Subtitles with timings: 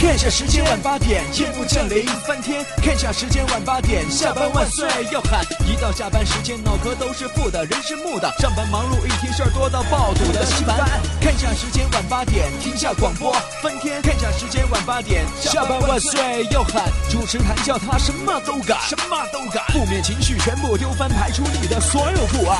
[0.00, 2.64] 看下时间晚八点，夜幕降临翻天。
[2.80, 5.44] 看下时间晚八点，下班万岁要喊。
[5.66, 8.32] 一到下班时间，脑壳都是负的，人是木的。
[8.38, 10.78] 上班忙碌一天，事儿多到爆肚的稀烦。
[11.20, 14.00] 看下时间晚八点，停下广播翻天。
[14.00, 16.84] 看下时间晚八点，下班万岁要喊。
[17.10, 19.64] 主持谈笑他什么都敢，什么都敢。
[19.72, 22.56] 负面情绪全部丢翻，排除你的所有不安。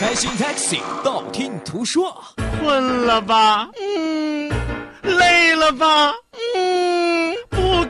[0.00, 2.24] 开心 Taxi，道听途说。
[2.58, 3.68] 困了吧？
[3.78, 4.50] 嗯。
[5.02, 6.12] 累了吧？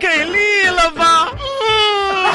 [0.02, 1.28] 给力了吧？
[1.30, 2.32] 嗯。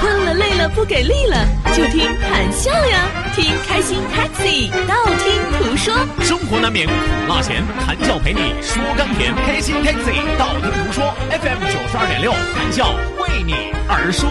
[0.00, 1.44] 困了累了不给力了，
[1.74, 5.92] 就听谈笑呀，听开心 Taxi，道听途说。
[6.22, 6.92] 生活难免苦
[7.28, 9.34] 辣咸，谈笑陪你说甘甜。
[9.44, 11.12] 开心 Taxi，道听途说。
[11.30, 14.30] FM 九十二点六，谈笑为你而说。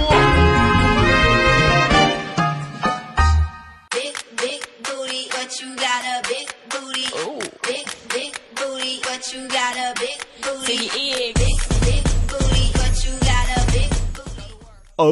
[14.96, 15.12] 哦，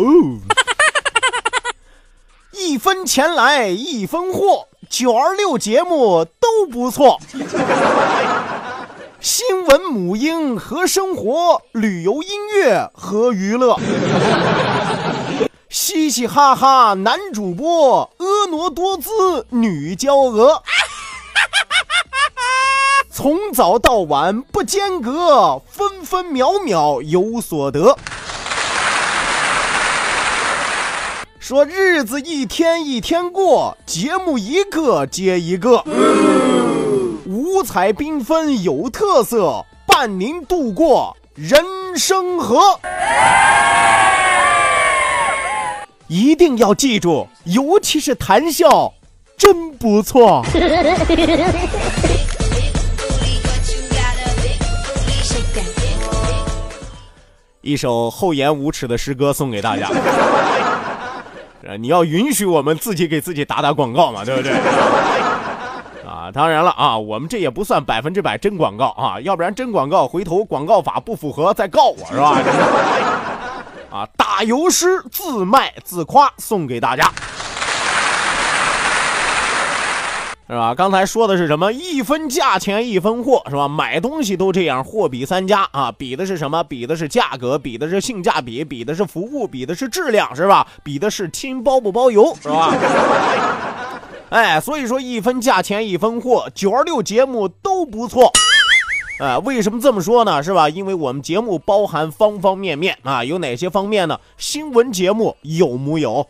[2.51, 7.19] 一分钱来一分货，九二六节目都不错。
[9.19, 13.79] 新闻母婴和生活，旅游音乐和娱乐，
[15.67, 20.61] 嘻嘻哈哈男主播，婀娜多姿女娇娥。
[23.11, 27.97] 从早到晚不间隔，分分秒秒有所得。
[31.41, 35.83] 说日子一天一天过，节目一个接一个，
[37.25, 41.59] 五彩缤纷有特色，伴您度过人
[41.97, 42.59] 生河。
[46.07, 48.93] 一定要记住，尤其是谈笑，
[49.35, 50.45] 真不错。
[57.61, 59.89] 一首厚颜无耻的诗歌送给大家。
[61.63, 64.51] 呃，你要允许我们自己给自己打打广告嘛，对不对？
[66.07, 72.37] 啊，当然了啊，我们这也不算百分之百真广告啊，要不然真广告回头广告法不符合再告我是吧？
[73.91, 77.11] 啊，打油诗自卖自夸送给大家。
[80.51, 80.75] 是吧？
[80.75, 81.71] 刚才说的是什么？
[81.71, 83.69] 一分价钱一分货，是吧？
[83.69, 85.89] 买东西都这样，货比三家啊！
[85.97, 86.61] 比的是什么？
[86.65, 90.67] 比的是价格，比的是性价比，比的是服务，比的是质量，是吧？
[90.83, 92.75] 比的是亲包不包邮，是吧？
[94.29, 98.29] 哎，所以说一分价钱一分货，九二六节目都不错。
[99.21, 100.43] 哎，为什么这么说呢？
[100.43, 100.67] 是吧？
[100.67, 104.19] 因为我们节目包含方方面面啊，有哪些方面呢？
[104.35, 106.27] 新闻节目有木有？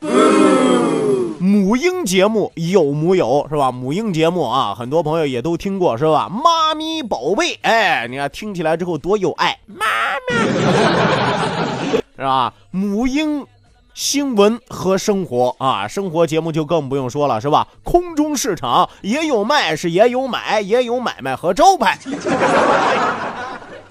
[1.62, 3.72] 母婴节目有木有是吧？
[3.72, 6.28] 母婴节目啊，很多朋友也都听过是吧？
[6.28, 9.86] 妈咪宝贝，哎，你看听起来之后多有爱，妈
[10.28, 10.36] 妈
[12.18, 12.52] 是吧？
[12.72, 13.46] 母婴
[13.94, 17.68] 新闻和生活啊，生活节目就更不用说了是吧？
[17.84, 22.00] 空中市场也有卖，是也有买，也有买卖和招牌。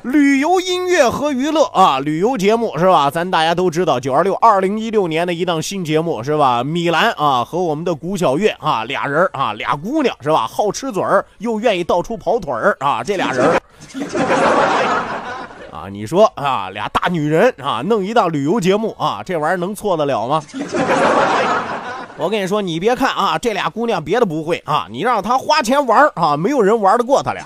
[0.02, 3.10] 旅游音乐和娱乐啊，旅游节目是吧？
[3.10, 6.64] 咱大家都知道，九二六二零一六年的一档新节目是吧？
[6.64, 10.46] 米兰啊和我们的古小月啊俩人啊俩姑娘是吧？
[10.46, 13.60] 好吃嘴儿又愿意到处跑腿儿啊，这俩人
[15.70, 20.42] 啊，你说啊俩大女人啊弄一档旅游节目啊，这玩意儿能错得了吗？
[22.16, 27.44] 我跟你说，你别看啊这俩姑娘别的不会啊，你让她花钱玩啊，没有人玩得过她俩。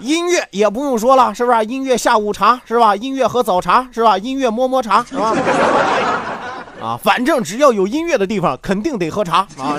[0.00, 1.64] 音乐也不用说了，是不是？
[1.64, 2.94] 音乐下午茶是吧？
[2.96, 4.16] 音乐和早茶是吧？
[4.18, 5.34] 音乐摸摸茶是吧？
[6.80, 9.74] 啊，反正只要有音乐的地方，肯定得喝茶啊！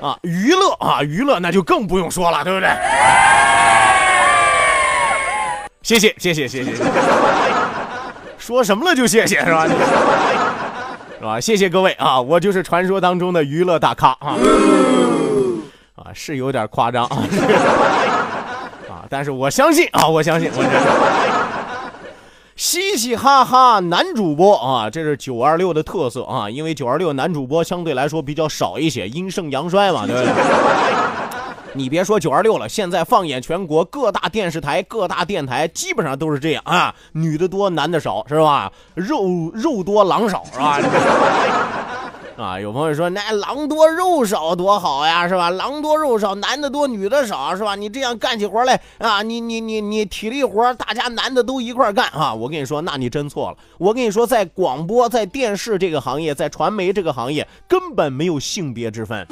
[0.00, 2.68] 啊，娱乐啊，娱乐那就更不用说了，对不对？
[5.82, 6.72] 谢谢谢谢谢谢，
[8.38, 9.66] 说什么了就谢谢是吧？
[9.66, 11.40] 是吧？
[11.40, 14.36] 谢谢各位啊，我就是传说当中的娱乐大咖啊！
[15.96, 17.18] 啊，是有点夸张啊。
[19.12, 20.80] 但是我相信啊，我相信，我相信
[22.56, 30.32] 嘻嘻哈哈男主播啊，这是九二六的特色啊，因为九二六男主播相对来说比较少一些，阴盛阳衰嘛，对不对？
[31.74, 38.72] 你别说九二六了，现在放眼全国各大电视台、各大电台，基本上都是这样啊，女的多，男的少，是吧？
[38.94, 40.80] 肉肉多，狼少，是吧？
[42.36, 45.50] 啊，有朋友说那狼多肉少多好呀，是吧？
[45.50, 47.74] 狼多肉少，男的多女的少，是吧？
[47.74, 52.32] 你这样干起活来啊，你你你你体力活，大家男的都一块干啊！
[52.32, 53.56] 我跟你说，那你真错了。
[53.78, 59.26] 我跟你说，在广播、在电视这个行业，在传媒这个行业，根本没有性别之分。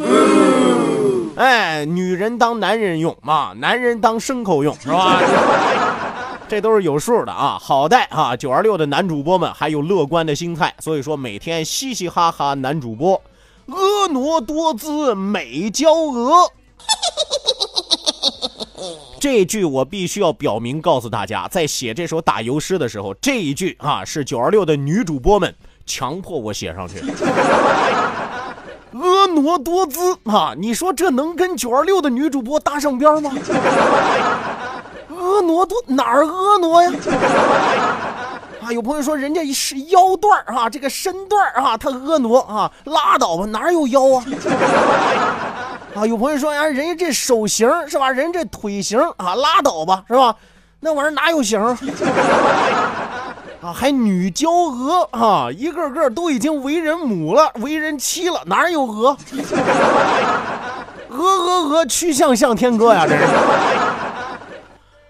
[1.36, 5.18] 哎，女人当男人用啊，男人当牲口用，是吧？
[6.50, 7.56] 这都是有数的啊。
[7.62, 12.54] 好在啊，九二六的男主播们还有乐观的心态，所以说每天嘻嘻哈哈。
[12.54, 13.22] 男主播
[13.68, 16.50] 婀娜多姿美娇娥，
[19.20, 25.54] 这句我必须要表明告诉大家，在写这首打油诗的时候，这一句啊是九二六的女主播们
[25.86, 27.00] 强迫我写上去。
[28.92, 30.52] 婀娜多姿啊！
[30.58, 33.30] 你说这能跟九二六的女主播搭上边吗？
[35.66, 36.92] 多哪儿婀娜呀？
[38.62, 44.24] 啊，有朋友说人家是腰段啊，这个身段啊，他婀娜啊，拉倒吧，哪有腰啊？
[45.94, 48.10] 啊，有朋友说啊，人家这手型是吧？
[48.10, 50.36] 人这腿型啊，拉倒吧，是吧？
[50.80, 51.60] 那玩意儿哪有型？
[53.62, 59.16] 啊，还女娇娥啊，一个个都已经为人母了，为人妻了，哪有娥？
[61.10, 63.24] 鹅 鹅鹅，曲项向天歌呀，这是。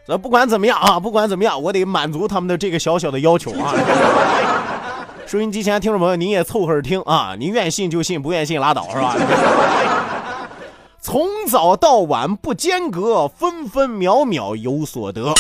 [0.07, 3.75] 那不管怎么样啊，不管怎么样，我得满足他们的这个小小的要求啊。
[5.27, 9.15] 收音机前听众朋友，您也凑合着听啊，您愿信就信，不愿信拉倒，是吧？
[11.01, 15.33] 从早到晚不间隔，分分秒秒有所得。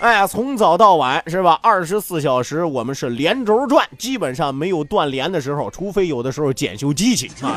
[0.00, 1.58] 哎呀，从早到晚是吧？
[1.62, 7.56] 二十四小时我们是连轴转，基本上没有断连的时候，除非有的时候检修机器啊，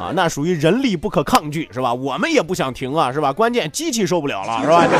[0.00, 1.92] 啊，那属于人力不可抗拒是吧？
[1.92, 3.32] 我们也不想停啊是吧？
[3.32, 4.88] 关键机器受不了了是吧？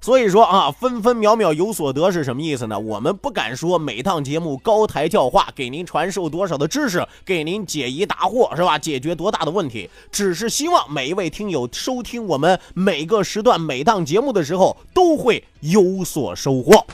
[0.00, 2.78] 所以说啊，分分秒秒有所得是什么意思呢？
[2.78, 8.78] 我们不敢说每档节目高台教化，给您传授多少的知识，给您解疑答惑，是吧？
[8.78, 9.90] 解决多大的问题？
[10.12, 16.86] 只是希望每一位听友收听我们每个时段每档节目的时候，都会有所收获。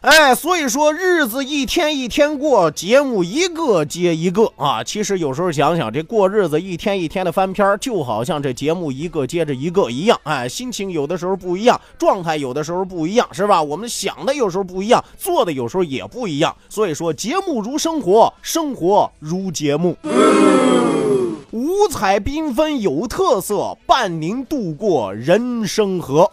[0.00, 4.82] 哎，所以说日子一天一天过，节目一个接一个啊。
[4.82, 10.18] 其实有时候想想，这过日子一天一天的翻篇，就好像这节目一个接着一个一样。
[10.22, 13.62] 哎，心情有的时候不一样，状态有的时候不一样，是吧？
[13.62, 16.56] 我们想的有时候不一样，做的有时候也不一样。
[16.70, 19.94] 所以说，节目如生活，生活如节目，
[21.50, 26.30] 五彩缤纷有特色，伴您度过人生河。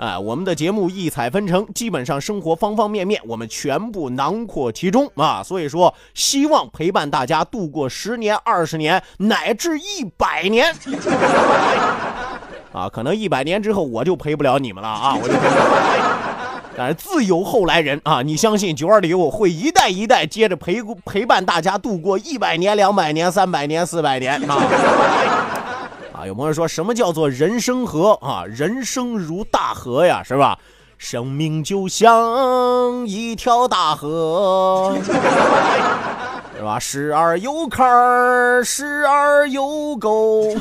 [0.00, 5.42] 哎，我们的节目异彩纷呈，基本上生活方方面面，我们全部囊括其中啊。
[5.42, 10.74] 所以说，希望陪伴大家度过十年、二十年，乃至一百年。
[12.72, 15.14] 啊，可能一百年之后我就陪不了你们了啊！
[15.20, 15.34] 我就，
[16.74, 18.22] 但是自有后来人啊！
[18.22, 25.59] 你相信九二六会一代一代接着陪陪伴大家度过一百年、两百年、三百年、四百年啊！
[26.20, 28.44] 啊，有朋友说什么叫做人生河啊？
[28.46, 30.58] 人生如大河呀，是吧？
[30.98, 34.98] 生命就像一条大河，
[36.54, 36.78] 是吧？
[36.78, 40.54] 时而有坎儿，时而有沟。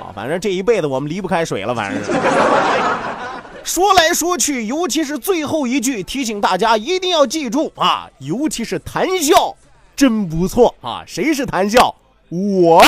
[0.00, 2.10] 啊，反正这一辈子我们离不开水了，反正是。
[3.62, 8.10] 说来说去，尤其是最后一句，提醒大家一定要记住啊！
[8.18, 9.54] 尤其是谈笑，
[9.94, 11.04] 真不错啊！
[11.06, 11.94] 谁是谈笑？
[12.34, 12.82] 我。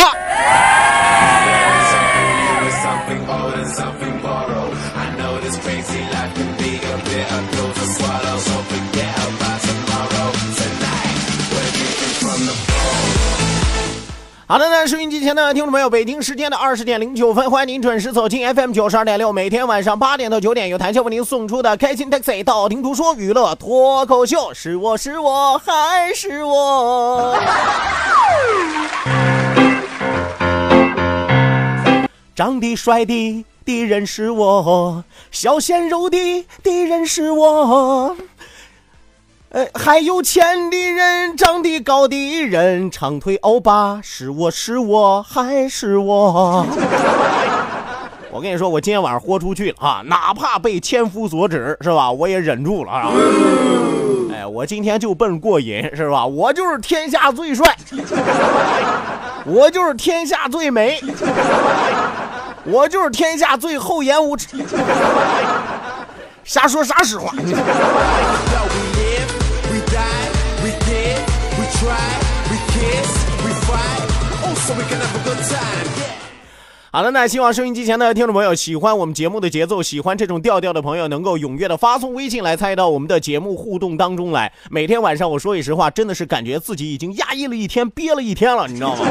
[14.49, 27.37] 好的，那收音机前的听众朋友，北京时间的二十点零九分，欢迎您准时走进 FM 九十二点六，每天晚上八点到九点，由谭笑为您送出的开心 Taxi 道听途说娱乐脱口秀，是我是我还是我。
[32.37, 38.17] 长得帅的敌人是我，小鲜肉的敌人是我。
[39.57, 46.67] 呃，还有钱的人，长得高的人，长腿欧巴是我是我还是我？
[48.31, 50.03] 我跟你说，我今天晚上豁出去了啊！
[50.05, 52.13] 哪怕被千夫所指，是吧？
[52.13, 53.11] 我也忍住了啊！
[54.31, 56.27] 哎，我今天就奔过瘾，是吧？
[56.27, 57.75] 我就是天下最帅，
[59.47, 61.01] 我就是天下最美，
[62.65, 64.49] 我就是天下最厚颜无耻。
[66.45, 67.33] 瞎说啥实话？
[76.91, 84.51] 好的，那希望收音机前的听众朋友喜欢我们节目的节奏，喜欢这种调调的朋友能够踊跃的发送微信来参与到我们的节目互动当中来。
[84.71, 89.07] 每天晚上我说句实话，真的是感觉自己已经压抑了一天，憋了一天了，你知道吗？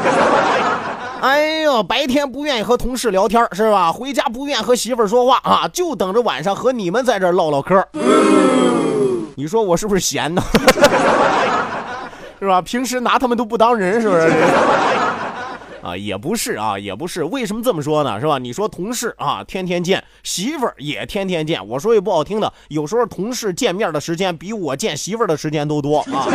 [1.21, 3.91] 哎呦，白天不愿意和同事聊天是吧？
[3.91, 7.87] 回家不愿意和媳妇说话啊，就等着晚上和你们在这唠唠嗑。
[9.35, 10.41] 你说我是不是闲呢？
[12.39, 12.61] 是吧？
[12.61, 14.31] 平时拿他们都不当人，是不是？
[15.85, 17.23] 啊，也不是啊，也不是。
[17.23, 18.19] 为什么这么说呢？
[18.19, 18.39] 是吧？
[18.39, 21.67] 你说同事啊，天天见，媳妇儿也天天见。
[21.67, 26.25] 我说句不好听的，有时候同事见面的时间比我见媳妇儿的时间都多啊。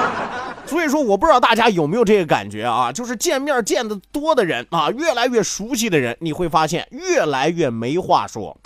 [0.64, 2.90] 所以说，我不知道大家有没有这个感觉啊？
[2.90, 8.56] 就是见面见的多的人啊，越来越熟悉的人，你会发现越来越没话说，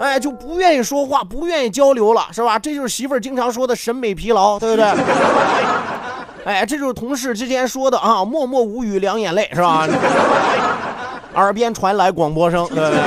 [0.00, 2.58] 哎，就不愿意说话，不愿意交流了，是吧？
[2.58, 4.84] 这就是媳妇儿经常说的审美疲劳，对不对？
[6.44, 9.86] 哎，这就是同事之间说的啊，默默无语，两眼泪，是吧？
[11.34, 13.00] 耳边传来广播声，对不对？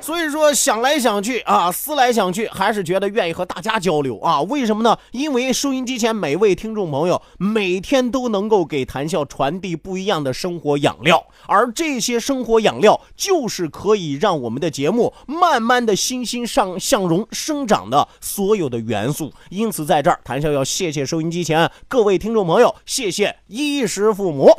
[0.00, 4.40] 所以说想来想去啊，思来想去，还是觉得愿意和大家交流啊？
[4.42, 4.96] 为什么呢？
[5.12, 19.32] 因为收音机前每位听众朋友每天都能够给谈笑传递不一样的生活养料，而这些生活养料就是可以让我们的节目慢慢的欣欣上向荣生长的所有的元素。
[19.50, 24.50] 因此，在这儿谈笑要谢谢收音机前各位听众朋友，谢谢衣食父母。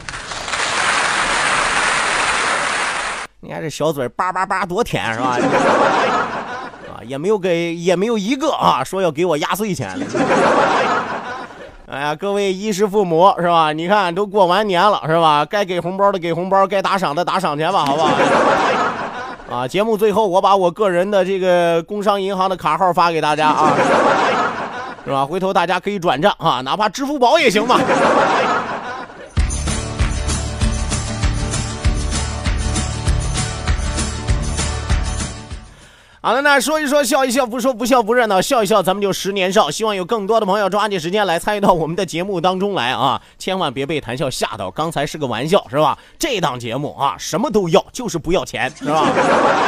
[3.52, 5.36] 你看这小嘴叭叭叭多甜是吧？
[6.88, 9.90] 啊，也没有给，也没有一个啊说要给我压岁钱。
[11.92, 13.74] 哎呀，各位衣食父母是吧？
[13.74, 15.44] 你看都过完年了是吧？
[15.44, 18.10] 该给红包的给红包，该打赏的打赏钱吧，好不好？
[19.54, 23.74] 啊，节目最后我把我个人的这个工商银行的卡号发给大家啊，
[25.04, 25.26] 是吧？
[25.26, 27.78] 回头大家可以转账啊，哪怕支付宝也行吧。
[36.24, 39.72] 好了，那说一说，笑一笑，不说不笑不热闹，笑一笑，咱们就十年少。
[39.72, 43.20] 希望有更多的朋友抓紧时间来参与到我们的节目当中来啊！
[43.40, 45.98] 千万别被谈笑吓到，刚才是个玩笑，是吧？
[46.20, 49.08] 这档节目啊，什么都要，就是不要钱，是吧？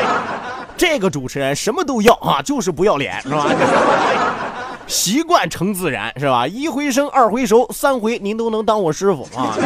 [0.77, 3.47] 这个主持人什么都要啊，就是不要脸，是吧？
[4.85, 6.45] 习惯成自然，是吧？
[6.45, 9.57] 一回生，二回熟，三回您都能当我师傅啊！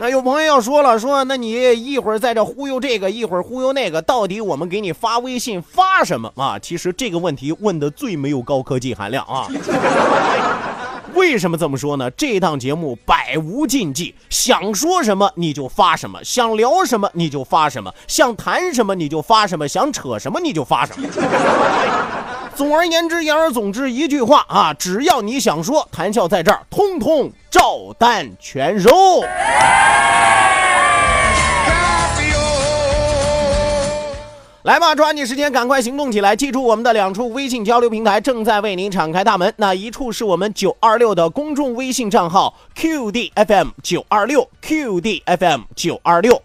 [0.00, 6.58] 那有朋友要说了，说那你一会儿在这忽悠这个，一会儿忽悠那个，到底我们给你发微信发什么啊？
[6.58, 9.48] 其实这个问题问的最没有高科技含量啊！
[11.14, 12.10] 为什么这么说呢？
[12.10, 21.08] 这档节目百无禁忌，想说什么你就发什么，想聊什么你就发什么，想谈什么你就发什么，想扯什么你就发什么。
[22.56, 28.90] 总而言之，言而总之，一句话啊，只要你想说，谈笑在这儿，通通照单全收。
[34.62, 36.34] 来吧，抓紧时间，赶快行动起来！
[36.34, 39.52] 记住，我们的两处微信交流平台正在为您敞开大门。
[39.56, 46.40] 那一处是我们九二六的公众微信账号 QDFM 九二六 QDFM 九二六。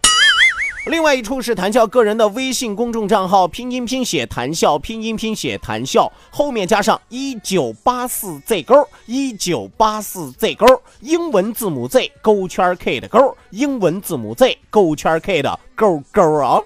[0.86, 10.66] 另外一处是谭笑个人的微信公众账号，拼音拼写谭笑，拼音拼写谭笑，后面加上一九八四 Z 勾，一九八四 Z 勾，
[11.02, 16.60] 英文字母 Z 勾圈 K 的勾，英文字母 Z 勾圈 K 的勾勾啊。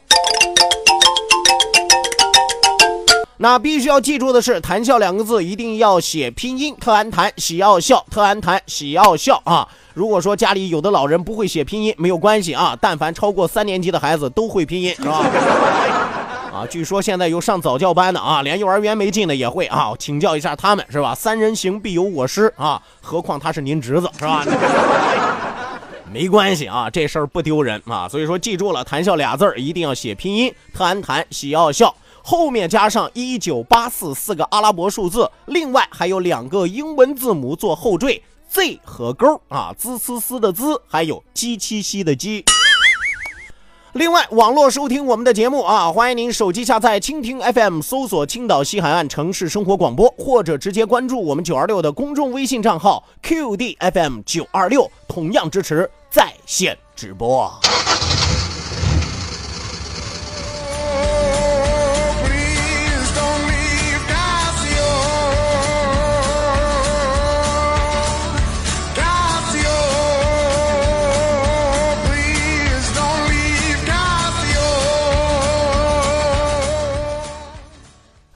[3.37, 9.67] 那必须要记住的是，谈笑两个字一定要写拼音，特安谈喜要笑，特安谈喜要笑啊。
[9.93, 15.25] 如果说家里有的老人不会写拼音，没有关系啊，但凡超过三年级的孩子都会拼音，是吧？
[16.53, 21.15] 啊，据说现在有上早教班的啊，连幼儿园没进的也会啊，请教一下他们，是吧？
[21.15, 24.45] 三人行必有我师啊，何况他是您侄子，是吧？
[26.13, 31.93] 没关系啊，这事儿不丢人啊，所以说记住了，谈笑俩字儿一定要写拼音，特安谈喜要笑。
[32.25, 42.45] 后面加上一九八四四个阿拉伯数字，另外还有两个英文字母做后缀，Z 和勾啊，滋呲呲的滋，还有鸡七西的鸡。
[43.91, 57.53] 另外，网络收听我们的节目啊，欢迎您手机下载蜻蜓 FM，搜索青岛西海岸城市生活广播，或者直接关注我们九二六的公众微信账号 QDFM 九二六，同样支持在线直播。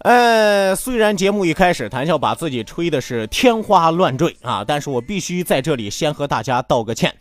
[0.07, 7.13] 呃，虽然节目一开始谈笑把自己吹的是天花乱坠啊，但是我必须在这里先和大家道个歉。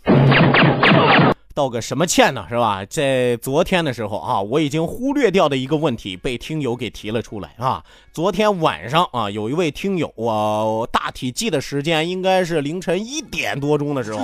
[1.53, 2.47] 道个什么歉呢？
[2.49, 2.85] 是吧？
[2.89, 7.83] 在昨天的时候啊，我已经忽略掉的一个问题被听友给提了出来啊。
[8.13, 14.21] 昨天晚上啊，有一位听友，我大体记得时间应该是凌晨一点多钟的时候，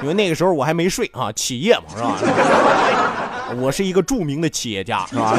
[0.00, 2.16] 因为那个时候我还没睡啊，企业嘛是吧？
[3.60, 5.36] 我是一个著名的企业家是吧？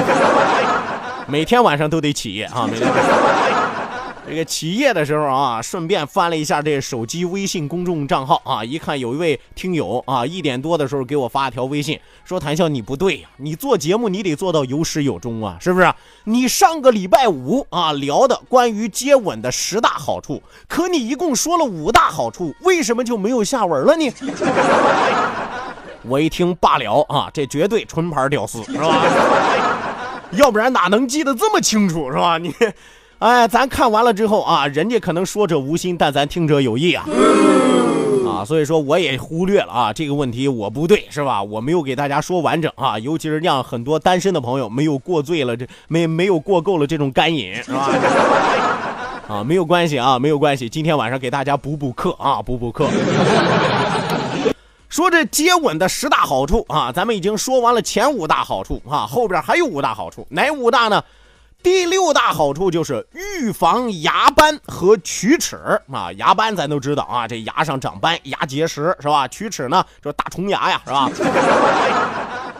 [1.31, 2.67] 每天晚上都得起夜啊！
[2.69, 2.91] 每天
[4.27, 15.89] 这个起夜的时候啊，顺便翻了一下这手机微信公众账号啊，一看有一位听友啊，一点多的时候给我发一条微信，说谭笑你不对呀，你做节目你得做到有始有终啊，是不是？
[16.25, 24.13] 你上个礼拜五啊聊的关于接吻的十大好处，可你一共说了五大好处，为什么就没有下文了呢？
[26.03, 29.70] 我一听罢了啊，这绝对纯牌屌丝是吧？
[30.33, 32.37] 要不然哪能记得这么清楚是吧？
[32.37, 32.53] 你。
[33.19, 37.05] 哎，咱看完了之后啊，人家可能说者无心，但咱听者有意啊，
[38.27, 41.43] 啊，所以说我也忽略了啊这个问题，我不对是吧？
[41.43, 47.91] 我没有给大家说完整啊，尤其是让很多单身的朋友没有过醉了，这没没有过够了这种干瘾是吧？
[49.29, 52.87] 啊，没有关系啊，没有关系，今天晚上给大家补补课啊，补补课。
[54.91, 61.01] 说这接吻的十大好处啊，咱们已经说完了前五大好处啊，后边还有五大好处，哪五大呢？
[61.63, 69.25] 第六大好处就是预防牙斑和龋齿啊，牙斑咱都知道啊，这牙上长斑，牙结石是吧？
[69.29, 71.09] 龋齿呢，这大虫牙呀，是吧？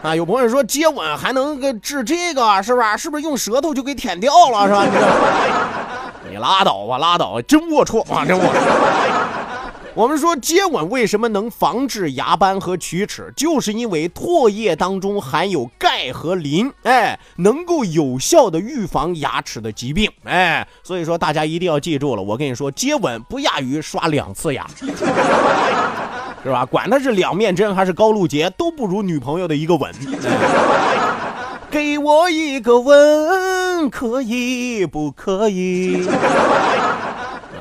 [0.02, 2.96] 啊，有朋友说接吻还能个治这个，是不是？
[2.96, 4.86] 是不是用舌头就给舔掉了，是吧？
[6.30, 8.52] 你拉倒吧，拉倒，真龌龊啊，真龌龊。
[9.94, 24.66] 我们说接吻为什么能防治牙斑和龋齿，就是因为唾液当中含有钙和磷，哎，能够有效的预防牙齿的疾病，哎，所以说大家一定要记住了，我跟你说，接吻不亚于刷两次牙，
[26.42, 26.64] 是吧？
[26.64, 29.92] 管它是两面针还是高露洁，都不如女朋友的一个吻。
[31.70, 36.08] 给我一个吻，可以不可以？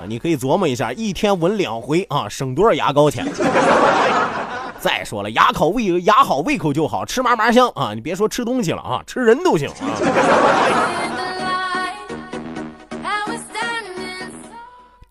[0.08, 3.26] 你可以琢磨一下，一天吻两回啊，省多少牙膏钱？
[4.80, 7.94] 再说了，牙口胃牙好，胃口就好，吃嘛嘛香啊！
[7.94, 9.76] 你别说吃东西了啊，吃人都行啊。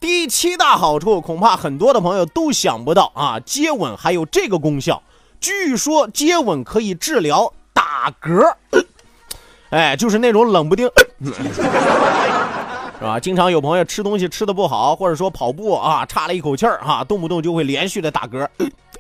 [0.01, 5.01] 第七大好处，恐怕很多的朋友都想不到啊，接吻还有这个功效。
[5.41, 8.53] 据说接吻可以治疗打嗝，
[9.71, 10.91] 哎，就是那种冷不丁。
[13.01, 13.19] 是吧？
[13.19, 18.47] 经常有朋友吃东西吃的不好，或者说跑步啊差了一口气儿哈，动不动就会连续的打嗝，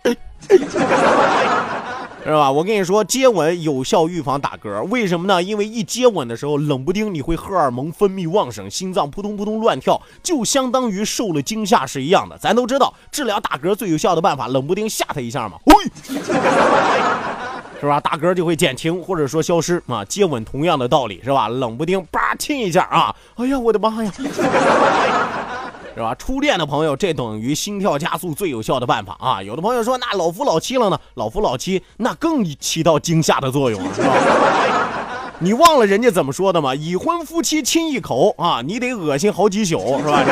[2.24, 2.50] 是吧？
[2.50, 5.42] 我跟你说，接吻有效预防打嗝，为什么呢？
[5.42, 12.38] 因为一接吻的时候，冷不丁你会荷尔蒙分泌旺盛，心脏扑通扑通乱跳，就相当于受了惊吓是一样的。
[12.38, 15.58] 咱都知道，治疗打嗝最有效的办法，冷不丁吓他一下嘛。
[17.80, 17.98] 是吧？
[17.98, 20.04] 打嗝就会减轻或者说消失啊。
[20.04, 21.48] 接吻同样的道理是吧？
[21.48, 23.14] 冷不丁叭亲一下啊！
[23.36, 24.12] 哎呀，我的妈呀！
[25.92, 26.14] 是吧？
[26.14, 29.42] 初恋的朋友，这等于心跳加速最有效的办法啊。
[29.42, 30.98] 有的朋友说，那老夫老妻了呢？
[31.14, 34.12] 老夫老妻那更起到惊吓的作用了，是吧？
[35.42, 36.74] 你忘了人家怎么说的吗？
[36.74, 40.22] 已婚夫妻亲一口啊，你得恶心好几宿，是吧？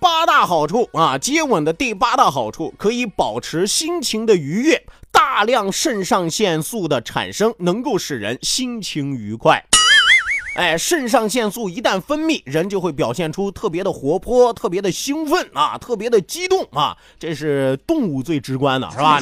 [0.00, 4.82] 八大好处啊，接吻的第八大好处可以保持心情的愉悦，
[5.12, 9.62] 大量肾上腺素的产生能够使人心情愉快。
[10.56, 19.20] 哎，肾上腺素一旦分泌，人就会表现出特别的活泼、特别的兴奋啊，特别的激动啊，这是动物最直观的，是吧？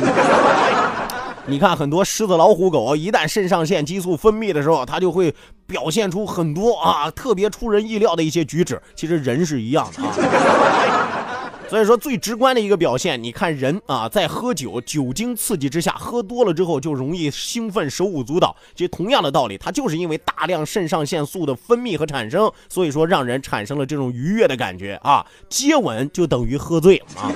[1.48, 5.34] 你看，很多狮子、老虎、狗，一旦肾上腺激素分泌的时候，它就会
[5.66, 8.80] 表现出很多啊特别出人意料的一些举止。
[8.94, 10.14] 其实人是一样的啊。
[11.68, 18.54] 所以说，最直观的一个表现，你看人啊，在喝酒酒精刺激之下，喝多了之后就容易兴奋、手舞足蹈。
[18.74, 25.24] 其实同样的道理，它就是因为大量肾上腺素的分泌和产生，所以说让人产生了这种愉悦的感觉啊。
[25.48, 27.32] 接吻就等于喝醉啊。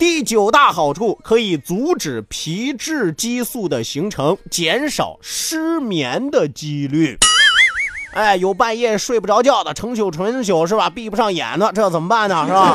[0.00, 7.18] 第九大好处可以阻止皮质激素的形成，减少失眠的几率。
[8.14, 10.88] 哎，有半夜睡不着觉的，成宿成宿是吧？
[10.88, 12.46] 闭不上眼的，这怎么办呢？
[12.46, 12.74] 是吧？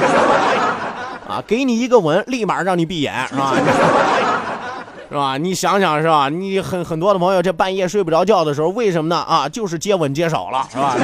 [1.27, 3.55] 啊，给你一个吻，立马让你闭眼，是吧？
[5.09, 5.35] 是吧？
[5.39, 6.29] 你想想是吧？
[6.29, 9.19] 你很很多的朋友这半夜睡不着觉的时候，为什么呢？
[9.27, 10.95] 啊，就是接吻接少了，是吧？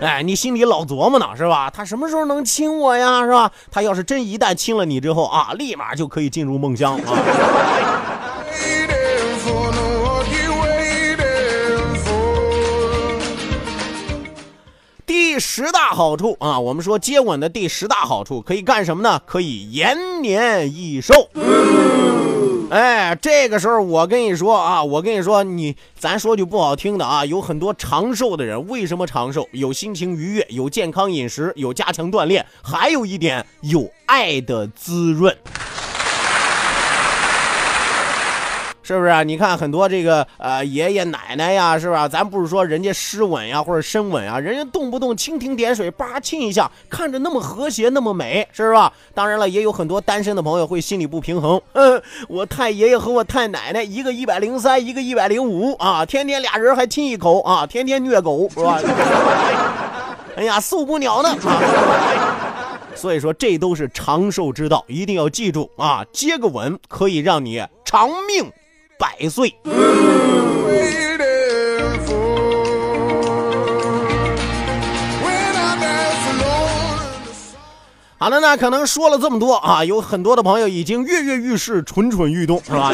[0.00, 1.70] 哎，你心里老琢磨呢，是吧？
[1.70, 3.50] 他什么时候能亲我呀，是吧？
[3.70, 7.14] 他要是真一旦亲了你之后啊，立马就可以进入梦乡啊。
[15.06, 19.20] 第十大好处啊，我们说接吻的第十大好处可以干什么呢？
[19.24, 21.28] 可以延年益寿。
[21.34, 22.33] 嗯
[22.74, 29.48] 哎，这个时候我跟你说啊，我跟你说，你咱说句不好听的啊，有很多长寿的人，为什么长寿？
[29.52, 35.32] 有心情愉悦，有健康饮食，有加强锻炼，还有一点有爱的滋润。
[38.84, 39.24] 是不是？
[39.24, 42.06] 你看很多这个呃爷爷奶奶呀，是吧？
[42.06, 48.92] 咱不是说人家湿吻呀或者深吻啊，人家动不动蜻蜓点水，叭亲一下，看着那么和谐，那么美，是吧？
[49.14, 51.58] 当然了，也有很多单身的朋友会心里不平衡。
[51.72, 58.78] 嗯，我太爷爷和我太奶奶，一个一百零三，一个一百零五啊，天天俩人还亲一口啊，天天虐狗，是吧？
[60.36, 61.34] 哎呀，受不了呢！
[62.96, 66.04] 所以说，这都是长寿之道，一定要记住啊！
[66.12, 68.50] 接个吻可以让你长命
[68.98, 69.54] 百岁。
[78.16, 82.90] 好了，那可能说了这么多啊，有很多的朋友已经跃跃欲试、蠢蠢欲动，是吧？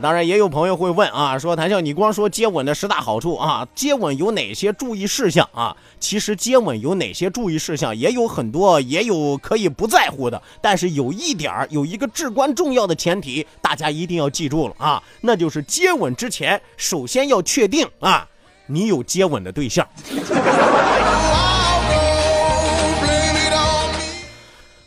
[0.00, 5.76] 当然也有朋友会问啊，说谭笑，你光说接吻的十大好处啊，接吻有哪些注意事项啊？
[5.98, 18.26] 其实接吻有哪些注意事项也有很多，也有可以不在乎的，但是有一点儿，有一个至关重要的前提，大家一定要记住了啊，那就是接吻之前，首先要确定啊，
[18.66, 19.86] 你有接吻的对象。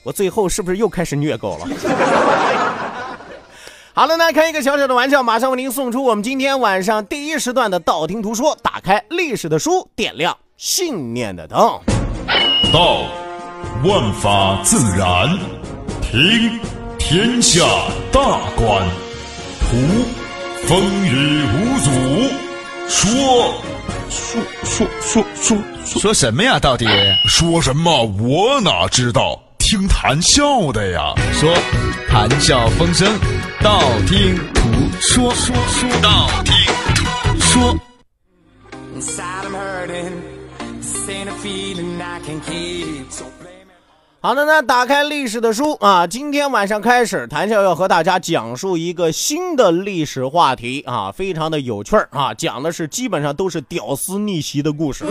[0.01, 1.67] 我最后是不是又开始虐狗了？
[3.93, 8.57] 好了，那开一个小小的玩笑，马上为您送出我们今天晚上第一时段的道听途说。
[8.61, 11.57] 打开历史的书，点亮信念的灯。
[12.71, 13.01] 道，
[13.83, 15.27] 万法自然；
[16.01, 16.59] 听，
[16.97, 17.65] 天下
[18.11, 18.21] 大
[18.55, 18.85] 观；
[19.59, 19.77] 图，
[20.67, 21.91] 风雨无阻；
[22.87, 23.53] 说，
[24.09, 25.57] 说说说说
[25.99, 26.59] 说什么呀？
[26.59, 26.85] 到底
[27.27, 28.05] 说什么？
[28.21, 29.41] 我哪知道？
[29.57, 31.13] 听谈笑的呀。
[31.33, 31.53] 说，
[32.07, 33.07] 谈笑风生，
[33.61, 34.61] 道听途
[35.01, 36.53] 说，说说道听
[36.95, 37.77] 途说。
[44.21, 55.03] 好的，那打开历史的书啊，今天晚上开始，谭笑要和大家讲述一个新的历史话题啊，非常的有趣儿啊，讲的是基本上都是屌丝逆袭的故事。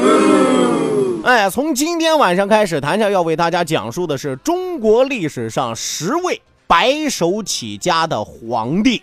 [1.23, 9.03] 哎，从今天晚上开始，谭笑要为大家讲述的是中国历史上十位白手起家的皇帝。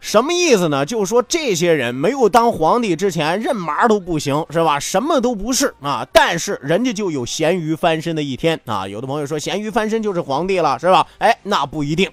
[0.00, 0.84] 什么意思呢？
[0.84, 4.80] 就是说这些人没有当皇帝之前，任嘛都不行，是吧？
[4.80, 6.04] 什么都不是啊。
[6.12, 8.88] 但是人家就有咸鱼翻身的一天啊。
[8.88, 11.06] 有的朋友说咸鱼翻身就是皇帝了，是吧？
[11.18, 12.10] 哎，那不一定。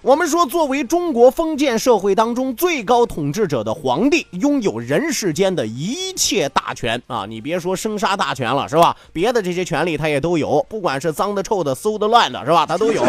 [0.00, 7.26] 我们说，作为中国封建社会当中最高统治者的皇帝，拥有人世间的一切大权啊！
[7.28, 8.96] 你别说生杀大权了，是吧？
[9.12, 12.64] 别的这些权利他也都有，不管是脏的、臭的、馊的、乱的，是吧？
[12.64, 13.02] 他都有。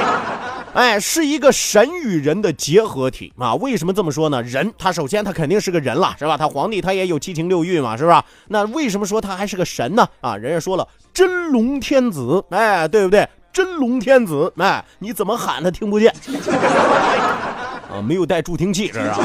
[0.74, 3.54] 哎，是一个神与人的结合体啊！
[3.54, 4.42] 为什么这么说呢？
[4.42, 6.36] 人，他首先他肯定是个人了，是吧？
[6.36, 8.22] 他皇帝他也有七情六欲嘛，是吧？
[8.48, 10.06] 那为什么说他还是个神呢？
[10.20, 13.26] 啊，人家说了，真龙天子，哎，对不对？
[13.52, 16.14] 真龙天子，哎，你怎么喊他听不见？
[17.90, 19.16] 啊，没有带助听器，这是啊，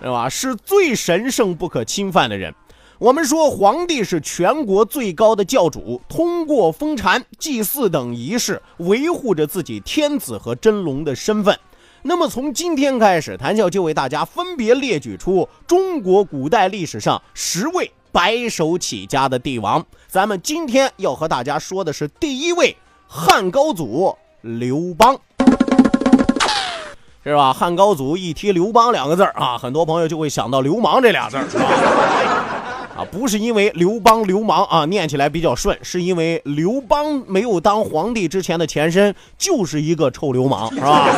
[0.00, 0.28] 是吧？
[0.28, 2.54] 是最神圣不可侵犯的人。
[2.98, 11.58] 我们说，皇帝是全国最高的教主，通过封禅、祭祀等仪式，维护着自己天子和真龙的身份。
[12.02, 19.84] 那么，从今天开始，谭笑就为大家分别列举出中国古代历史上十位白手起家的帝王。
[20.06, 22.76] 咱们今天要和大家说的是第一位
[23.08, 25.18] 汉高祖刘邦，
[27.24, 27.52] 是吧？
[27.52, 31.44] 汉高祖一提刘邦两个字啊，很多朋友就会想到流氓这俩字儿。
[32.94, 41.08] 啊，不是因为刘邦流氓啊，念起来比较顺，是因为刘邦没有当皇帝之前的前身就是一个臭流氓，是吧？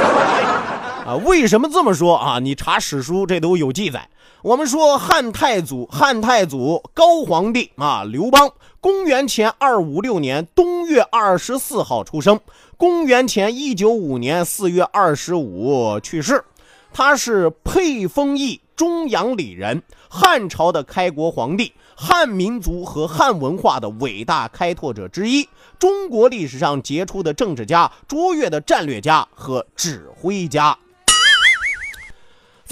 [1.04, 2.38] 啊，为什么这么说啊？
[2.38, 4.08] 你查史书，这都有记载。
[4.44, 12.38] 我们说汉太祖，汉太祖高皇帝啊，刘邦，公元前二五六年冬月二十四号出生，
[12.76, 16.44] 公元前一九五年四月二十五去世。
[16.92, 30.76] 他是沛丰邑中阳里人，汉朝的开国皇帝，汉民族和汉文化的伟大开拓者之一，中国历史上杰出的政治家、卓越的战略家和指挥家。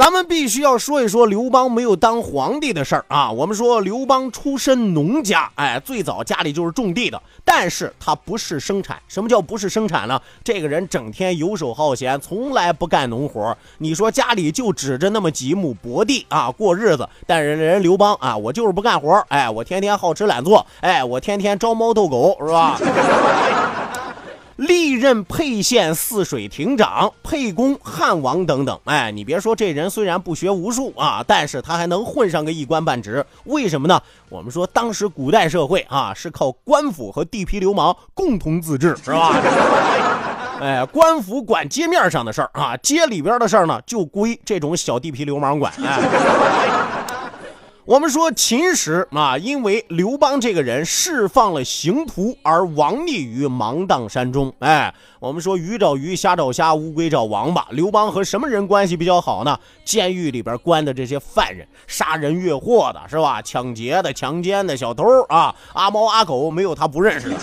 [0.03, 3.31] 咱们必须要说一说刘邦没有当皇帝的事儿啊！
[3.31, 9.01] 我们说刘邦出身农家，哎，最早家里就是种地的，但是他不是生产。
[9.07, 10.21] 什么叫不是生产呢？
[10.43, 13.57] 这个人整天游手好闲，从来不干农活。
[13.79, 22.77] 你说家里就指着那么几亩薄地啊过日子，但是人刘邦啊，我就是不干活，哎，我天天好吃懒做，哎，我天天招猫逗狗，是吧？
[24.63, 28.79] 历任沛县泗水亭长、沛公、汉王等等。
[28.85, 33.27] 哎，你别说，这人虽然不学无术啊，但是他还能混上个一官半职。
[33.45, 34.01] 为什么呢？
[34.29, 39.35] 我们说，当时古代社会啊，是靠官府和地痞流氓共同自治，是吧？
[40.63, 45.73] 哎，官府管街面上的事儿啊，街里边的事儿呢，就归这种小地痞流氓管。
[45.85, 47.02] 哎。
[47.85, 54.55] 我们说秦时啊，因为刘邦这个人释放了刑徒而亡匿于芒砀山中。
[54.61, 57.67] 哎，我们说鱼找鱼，虾找虾，乌龟找王八。
[57.71, 59.59] 刘邦和什么人关系比较好呢？
[59.85, 63.43] 监狱里边关的这些犯人，杀人越货的是吧？
[63.43, 67.37] 抢劫的、强奸的小偷啊，阿猫阿狗没有他不认识的。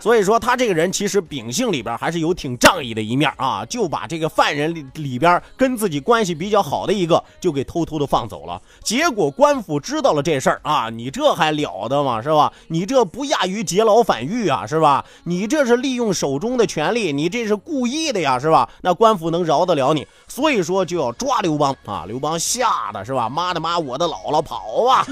[0.00, 8.62] 所以说他这个人其实秉性里边还是有挺仗义的一面啊，就把这个犯人里里边跟自己关系比较好的一个就给偷偷的放走了。
[8.82, 12.22] 结果官府知道了这事儿啊，你这还了得吗？
[12.22, 12.52] 是吧？
[12.68, 15.04] 你这不亚于劫牢反狱啊，是吧？
[15.24, 18.68] 你这是利用手中的权力，你这是故意的呀，是吧？
[18.82, 20.06] 那官府能饶得了你？
[20.28, 22.04] 所以说就要抓刘邦啊！
[22.06, 23.28] 刘邦吓得是吧？
[23.28, 25.04] 妈的妈，我的姥姥跑啊！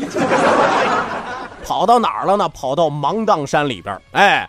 [1.65, 2.49] 跑到哪儿了呢？
[2.49, 4.49] 跑到芒砀山里边，哎。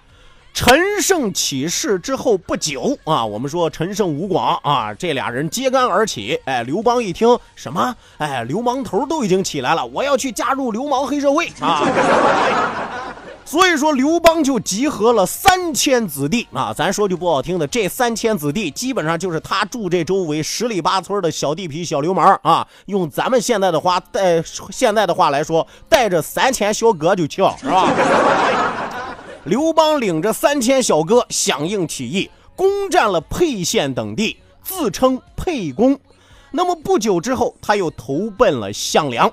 [0.59, 6.39] 陈胜起事之后不久啊，我们说陈胜吴广啊，这俩人揭竿而起。
[6.45, 7.95] 哎，刘邦一听什么？
[8.17, 11.85] 哎，流氓头都已经起来了，我要去加入流氓黑社会啊！
[13.45, 22.67] 所以说刘邦就集合了三千子弟啊，咱说句不好听的，这三千子弟基本上就是他住这周围十里八村的小地痞、小流氓啊。
[22.87, 24.41] 用咱们现在的话带
[24.71, 27.93] 现在的话来说，带着三千小哥就去，是吧？
[29.47, 35.97] 刘邦领着三千小哥响应起义，攻占了沛县等地，自称沛公。
[36.51, 39.31] 那么不久之后，他又投奔了项梁。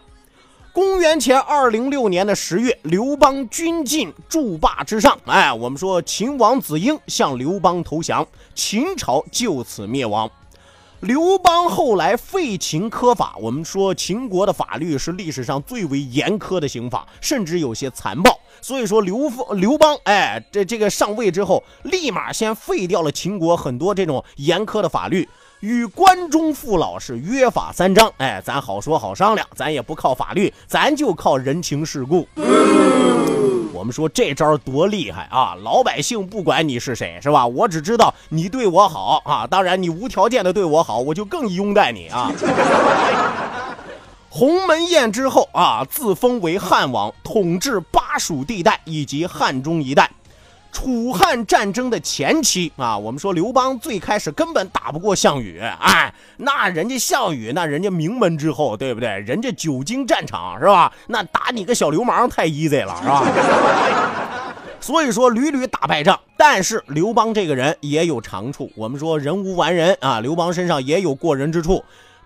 [0.72, 8.24] 公元前二零六年的十月，刘邦军进筑坝之上，哎，我们说秦王子婴向刘邦投降，
[8.54, 10.30] 秦朝就此灭亡。
[11.04, 18.40] 刘邦后来废秦苛法，我们说秦国的法律是历史上最为严苛的刑法，甚至有些残暴。
[18.62, 25.28] 所以说刘刘邦，哎，这这个上位之后，立马先废掉了秦国很多这种严苛的法律，
[25.64, 32.28] 与关中父老是约法三章，哎，咱好说好商量，咱也不靠法律，咱就靠人情世故。
[33.72, 35.56] 我们说这招多厉害啊！
[35.62, 37.46] 老百姓不管你是谁，是吧？
[37.46, 42.30] 我只知道你对我好啊，当然你无条件的对我好，我就更拥戴你啊。
[44.28, 50.10] 鸿门宴之后啊，自封为汉王，统治巴蜀地带以及汉中一带。
[50.74, 59.08] 楚汉战争的前期啊，我们说刘邦最开始根本打不过项羽，哎，那人家项羽，那人家名门之后，对不对？
[59.20, 60.92] 人家久经战场是吧？
[61.06, 63.22] 那打你个小流氓太 easy 了是吧？
[64.80, 68.68] 所以说屡屡打败仗，但是刘邦这个人也有长处。
[68.74, 71.82] 我们说人无完人啊，刘邦身上也有过人之处。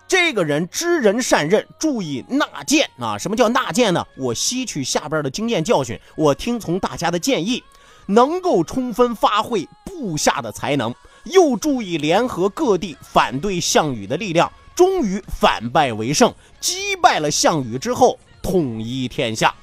[0.09, 3.19] 这个人知人善任，注意纳谏啊。
[3.19, 4.03] 什么叫纳谏呢？
[4.17, 7.63] 我吸取下边的经验教训，我听从大家的建议。
[8.09, 10.95] 能够充分发挥部下的才能，
[11.25, 19.55] 又注意联合各地反对项羽的力量，终于反败为胜，击败了项羽之后，统一天下。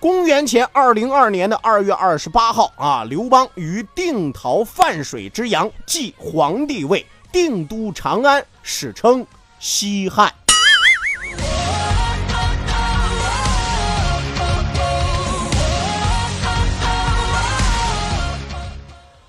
[0.00, 9.26] 公元前二零二年的二月二十八号啊，刘邦于定陶泛水之阳继皇帝位，定都长安，史称
[9.58, 10.32] 西汉。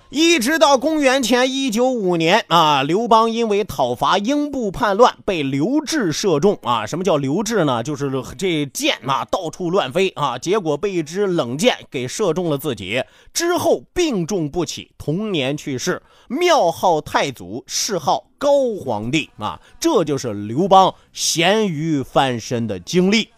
[0.09, 6.83] 一直到公元前一九五年啊，刘邦因为讨伐英布叛乱，被刘志射中啊。
[6.83, 7.83] 什么叫刘志呢？
[7.83, 18.49] 就是这箭啊到处乱飞啊，结果被一支冷箭给射中了自己，之后病重不起，同年去世，庙号太祖，谥号高
[18.83, 19.61] 皇帝啊。
[19.79, 23.29] 这就是刘邦咸鱼翻身的经历。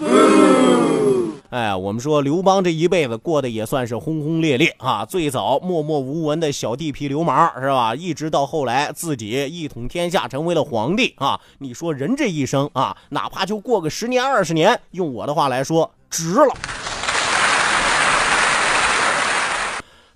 [1.52, 5.04] 哎，我们说刘邦这一辈子过得也算是轰轰烈烈啊！
[5.04, 7.94] 最早默默无闻的小地痞流氓是吧？
[7.94, 11.38] 一直到后来自己一统天下，成为了皇帝啊！
[11.58, 16.56] 你说人这一生啊，哪怕就过个十年二十年，用我的话来说，值了。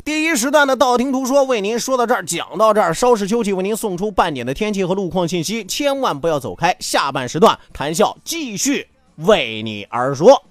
[0.06, 6.74] 第一时段的道听途说为您说到这儿，讲到这儿，稍事休息，为您送出半点的天气和路况信息，千万不要走开。
[6.80, 10.42] 下半时段谈笑继续为你而说。